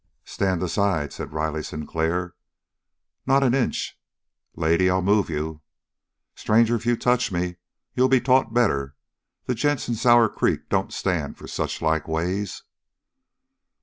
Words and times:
"Stand 0.25 0.63
aside," 0.63 1.13
said 1.13 1.31
Riley 1.31 1.61
Sinclair. 1.61 2.33
"Not 3.27 3.43
an 3.43 3.53
inch!" 3.53 3.99
"Lady, 4.55 4.89
I'll 4.89 5.03
move 5.03 5.29
you." 5.29 5.61
"Stranger, 6.33 6.73
if 6.75 6.87
you 6.87 6.97
touch 6.97 7.31
me, 7.31 7.57
you'll 7.93 8.09
be 8.09 8.19
taught 8.19 8.51
better. 8.51 8.95
The 9.45 9.53
gents 9.53 9.87
in 9.87 9.93
Sour 9.93 10.27
Creek 10.27 10.69
don't 10.69 10.91
stand 10.91 11.37
for 11.37 11.45
suchlike 11.45 12.07
ways!" 12.07 12.63